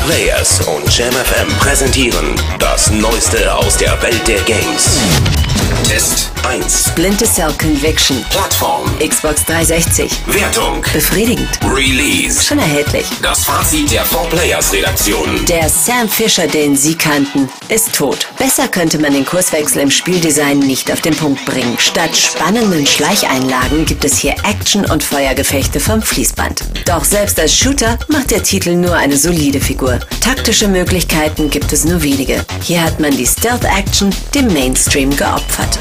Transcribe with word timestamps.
4Players 0.00 0.66
und 0.68 0.96
JamFM 0.96 1.48
präsentieren 1.58 2.34
das 2.58 2.90
Neueste 2.90 3.54
aus 3.54 3.76
der 3.76 4.00
Welt 4.02 4.26
der 4.26 4.40
Games. 4.42 4.98
Test 5.84 6.30
1. 6.48 6.79
Splinter 7.00 7.24
Cell 7.24 7.52
Conviction. 7.56 8.22
Plattform. 8.28 8.86
Xbox 8.98 9.42
360. 9.46 10.12
Wertung. 10.26 10.82
Befriedigend. 10.92 11.48
Release. 11.64 12.44
Schon 12.44 12.58
erhältlich. 12.58 13.06
Das 13.22 13.42
Fazit 13.42 13.90
der 13.90 14.04
4Players 14.04 14.70
Redaktion. 14.70 15.46
Der 15.46 15.70
Sam 15.70 16.10
Fisher, 16.10 16.46
den 16.46 16.76
Sie 16.76 16.94
kannten, 16.94 17.48
ist 17.70 17.94
tot. 17.94 18.28
Besser 18.36 18.68
könnte 18.68 18.98
man 18.98 19.14
den 19.14 19.24
Kurswechsel 19.24 19.80
im 19.80 19.90
Spieldesign 19.90 20.58
nicht 20.58 20.92
auf 20.92 21.00
den 21.00 21.16
Punkt 21.16 21.42
bringen. 21.46 21.74
Statt 21.78 22.14
spannenden 22.14 22.86
Schleicheinlagen 22.86 23.86
gibt 23.86 24.04
es 24.04 24.18
hier 24.18 24.34
Action- 24.44 24.84
und 24.84 25.02
Feuergefechte 25.02 25.80
vom 25.80 26.02
Fließband. 26.02 26.64
Doch 26.84 27.04
selbst 27.04 27.40
als 27.40 27.56
Shooter 27.56 27.98
macht 28.08 28.30
der 28.30 28.42
Titel 28.42 28.74
nur 28.74 28.94
eine 28.94 29.16
solide 29.16 29.62
Figur. 29.62 30.00
Taktische 30.20 30.68
Möglichkeiten 30.68 31.48
gibt 31.48 31.72
es 31.72 31.86
nur 31.86 32.02
wenige. 32.02 32.44
Hier 32.62 32.82
hat 32.82 33.00
man 33.00 33.16
die 33.16 33.26
Stealth-Action 33.26 34.14
dem 34.34 34.48
Mainstream 34.48 35.16
geopfert. 35.16 35.78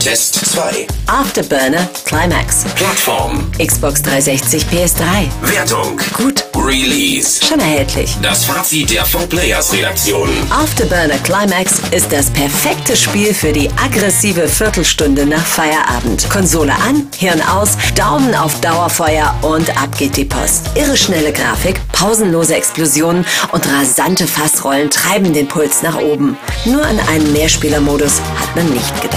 Test 0.00 0.34
2. 0.54 0.86
Afterburner 1.08 1.86
Climax. 2.06 2.64
Plattform. 2.74 3.52
Xbox 3.58 4.00
360 4.00 4.64
PS3. 4.64 5.28
Wertung. 5.42 6.00
Gut. 6.14 6.46
Release. 6.56 7.44
Schon 7.44 7.60
erhältlich. 7.60 8.16
Das 8.22 8.44
Fazit 8.44 8.90
der 8.90 9.04
4Players 9.04 9.72
Redaktion. 9.74 10.30
Afterburner 10.50 11.18
Climax 11.18 11.80
ist 11.90 12.10
das 12.10 12.30
perfekte 12.30 12.96
Spiel 12.96 13.34
für 13.34 13.52
die 13.52 13.68
aggressive 13.84 14.48
Viertelstunde 14.48 15.26
nach 15.26 15.44
Feierabend. 15.44 16.28
Konsole 16.30 16.72
an, 16.72 17.06
Hirn 17.18 17.42
aus, 17.42 17.76
Daumen 17.94 18.34
auf 18.34 18.58
Dauerfeuer 18.60 19.34
und 19.42 19.68
ab 19.82 19.96
geht 19.98 20.16
die 20.16 20.24
Post. 20.24 20.70
Irre 20.76 20.96
schnelle 20.96 21.32
Grafik, 21.32 21.80
pausenlose 21.92 22.54
Explosionen 22.54 23.26
und 23.52 23.66
rasante 23.66 24.26
Fassrollen 24.26 24.90
treiben 24.90 25.32
den 25.34 25.48
Puls 25.48 25.82
nach 25.82 25.98
oben. 25.98 26.38
Nur 26.64 26.84
an 26.84 26.98
einen 27.08 27.32
Mehrspielermodus 27.32 28.20
hat 28.38 28.54
man 28.56 28.70
nicht 28.70 29.02
gedacht. 29.02 29.09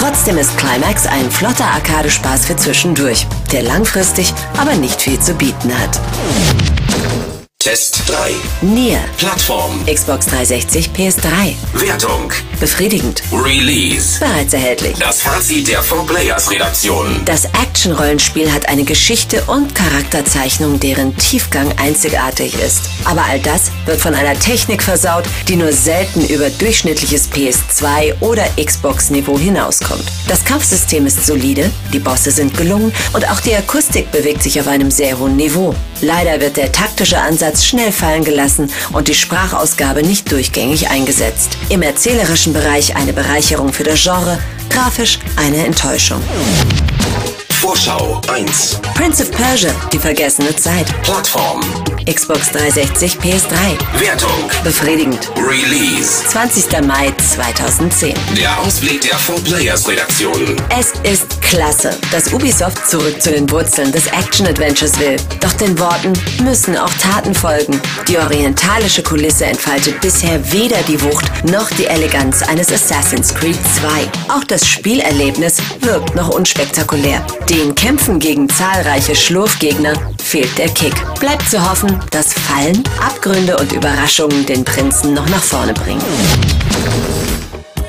Trotzdem 0.00 0.38
ist 0.38 0.56
Climax 0.56 1.06
ein 1.06 1.30
flotter 1.30 1.66
Arcade-Spaß 1.66 2.46
für 2.46 2.56
zwischendurch, 2.56 3.26
der 3.52 3.62
langfristig 3.62 4.32
aber 4.56 4.74
nicht 4.76 4.98
viel 5.02 5.20
zu 5.20 5.34
bieten 5.34 5.78
hat. 5.78 6.00
Test 7.62 8.04
3. 8.06 8.32
Nier, 8.62 8.98
Plattform. 9.18 9.84
Xbox 9.84 10.24
360, 10.28 10.92
PS3. 10.96 11.52
Wertung. 11.74 12.32
Befriedigend. 12.58 13.22
Release. 13.30 14.18
Bereits 14.18 14.54
erhältlich. 14.54 14.96
Das 14.98 15.20
Fazit 15.20 15.68
der 15.68 15.84
4Players 15.84 16.50
Redaktion. 16.50 17.20
Das 17.26 17.44
Action-Rollenspiel 17.44 18.50
hat 18.50 18.66
eine 18.70 18.84
Geschichte 18.84 19.42
und 19.46 19.74
Charakterzeichnung, 19.74 20.80
deren 20.80 21.14
Tiefgang 21.18 21.70
einzigartig 21.76 22.54
ist. 22.62 22.80
Aber 23.04 23.24
all 23.26 23.40
das 23.40 23.70
wird 23.84 24.00
von 24.00 24.14
einer 24.14 24.38
Technik 24.40 24.82
versaut, 24.82 25.24
die 25.46 25.56
nur 25.56 25.72
selten 25.74 26.26
über 26.28 26.48
durchschnittliches 26.48 27.28
PS2 27.30 28.22
oder 28.22 28.44
Xbox-Niveau 28.56 29.38
hinauskommt. 29.38 30.04
Das 30.28 30.46
Kampfsystem 30.46 31.06
ist 31.06 31.26
solide, 31.26 31.70
die 31.92 31.98
Bosse 31.98 32.30
sind 32.30 32.56
gelungen 32.56 32.90
und 33.12 33.30
auch 33.30 33.40
die 33.40 33.54
Akustik 33.54 34.10
bewegt 34.12 34.42
sich 34.42 34.58
auf 34.58 34.66
einem 34.66 34.90
sehr 34.90 35.18
hohen 35.18 35.36
Niveau. 35.36 35.74
Leider 36.00 36.40
wird 36.40 36.56
der 36.56 36.72
taktische 36.72 37.18
Ansatz 37.20 37.49
schnell 37.58 37.92
fallen 37.92 38.24
gelassen 38.24 38.70
und 38.92 39.08
die 39.08 39.14
Sprachausgabe 39.14 40.02
nicht 40.02 40.30
durchgängig 40.30 40.88
eingesetzt. 40.88 41.56
Im 41.68 41.82
erzählerischen 41.82 42.52
Bereich 42.52 42.96
eine 42.96 43.12
Bereicherung 43.12 43.72
für 43.72 43.84
das 43.84 44.02
Genre, 44.02 44.38
grafisch 44.68 45.18
eine 45.36 45.66
Enttäuschung. 45.66 46.22
Vorschau 47.60 48.18
1. 48.32 48.80
Prince 48.94 49.22
of 49.22 49.30
Persia, 49.32 49.70
die 49.92 49.98
vergessene 49.98 50.56
Zeit. 50.56 50.86
Plattform. 51.02 51.60
Xbox 52.06 52.50
360, 52.52 53.18
PS3. 53.18 54.00
Wertung. 54.00 54.30
Befriedigend. 54.64 55.30
Release. 55.36 56.24
20. 56.28 56.80
Mai 56.86 57.12
2010. 57.18 58.14
Der 58.34 58.58
Ausblick 58.60 59.02
der 59.02 59.18
4Players 59.18 59.86
Redaktion. 59.86 60.56
Es 60.70 60.92
ist 61.02 61.40
klasse, 61.42 61.90
dass 62.10 62.32
Ubisoft 62.32 62.88
zurück 62.88 63.20
zu 63.20 63.30
den 63.30 63.50
Wurzeln 63.50 63.92
des 63.92 64.06
Action-Adventures 64.06 64.98
will. 64.98 65.16
Doch 65.40 65.52
den 65.52 65.78
Worten 65.78 66.14
müssen 66.42 66.78
auch 66.78 66.92
Taten 66.94 67.34
folgen. 67.34 67.78
Die 68.08 68.16
orientalische 68.16 69.02
Kulisse 69.02 69.44
entfaltet 69.44 70.00
bisher 70.00 70.40
weder 70.52 70.82
die 70.88 71.00
Wucht 71.02 71.30
noch 71.44 71.68
die 71.70 71.86
Eleganz 71.86 72.42
eines 72.42 72.72
Assassin's 72.72 73.34
Creed 73.34 73.58
2. 73.78 74.34
Auch 74.34 74.44
das 74.44 74.66
Spielerlebnis 74.66 75.58
wirkt 75.80 76.14
noch 76.14 76.30
unspektakulär. 76.30 77.24
Den 77.50 77.74
Kämpfen 77.74 78.20
gegen 78.20 78.48
zahlreiche 78.48 79.16
Schlurfgegner 79.16 79.94
fehlt 80.22 80.56
der 80.56 80.68
Kick. 80.68 80.94
Bleibt 81.18 81.48
zu 81.50 81.68
hoffen, 81.68 81.98
dass 82.12 82.32
Fallen, 82.32 82.84
Abgründe 83.00 83.56
und 83.56 83.72
Überraschungen 83.72 84.46
den 84.46 84.64
Prinzen 84.64 85.14
noch 85.14 85.28
nach 85.28 85.42
vorne 85.42 85.74
bringen. 85.74 86.00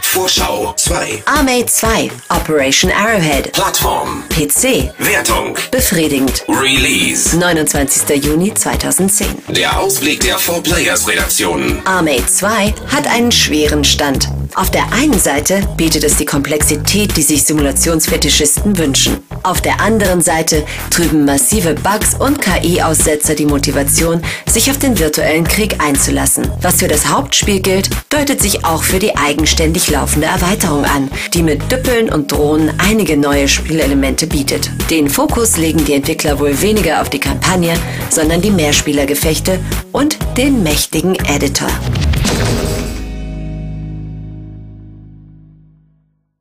Vorschau 0.01 0.73
2. 0.75 1.23
Armade 1.25 1.67
2, 1.67 2.09
Operation 2.29 2.91
Arrowhead, 2.91 3.51
Plattform. 3.53 4.23
PC, 4.29 4.91
Wertung. 4.97 5.55
befriedigend. 5.69 6.43
Release. 6.49 7.37
29. 7.37 8.23
Juni 8.25 8.53
2010. 8.53 9.27
Der 9.49 9.79
Ausblick 9.79 10.21
der 10.21 10.39
4Players 10.39 11.07
Redaktion. 11.07 11.79
Armade 11.85 12.25
2 12.25 12.73
hat 12.87 13.07
einen 13.07 13.31
schweren 13.31 13.83
Stand. 13.83 14.27
Auf 14.55 14.71
der 14.71 14.91
einen 14.91 15.19
Seite 15.19 15.61
bietet 15.77 16.03
es 16.03 16.17
die 16.17 16.25
Komplexität, 16.25 17.15
die 17.15 17.21
sich 17.21 17.43
Simulationsfetischisten 17.43 18.77
wünschen. 18.77 19.23
Auf 19.43 19.61
der 19.61 19.81
anderen 19.81 20.21
Seite 20.21 20.63
trüben 20.91 21.25
massive 21.25 21.73
Bugs 21.73 22.13
und 22.13 22.41
KI-Aussetzer 22.41 23.33
die 23.33 23.45
Motivation, 23.45 24.21
sich 24.47 24.69
auf 24.69 24.77
den 24.77 24.99
virtuellen 24.99 25.45
Krieg 25.45 25.83
einzulassen. 25.83 26.47
Was 26.61 26.79
für 26.79 26.87
das 26.87 27.07
Hauptspiel 27.09 27.59
gilt, 27.59 27.89
deutet 28.09 28.41
sich 28.41 28.65
auch 28.65 28.83
für 28.83 28.99
die 28.99 29.15
eigenständig 29.17 29.89
laufende 29.89 30.27
Erweiterung 30.27 30.85
an, 30.85 31.09
die 31.33 31.41
mit 31.41 31.71
Düppeln 31.71 32.09
und 32.09 32.31
Drohnen 32.31 32.71
einige 32.77 33.17
neue 33.17 33.47
Spielelemente 33.47 34.27
bietet. 34.27 34.69
Den 34.89 35.09
Fokus 35.09 35.57
legen 35.57 35.83
die 35.85 35.93
Entwickler 35.93 36.39
wohl 36.39 36.61
weniger 36.61 37.01
auf 37.01 37.09
die 37.09 37.19
Kampagne, 37.19 37.73
sondern 38.09 38.41
die 38.41 38.51
Mehrspielergefechte 38.51 39.59
und 39.91 40.17
den 40.37 40.61
mächtigen 40.61 41.15
Editor. 41.25 41.69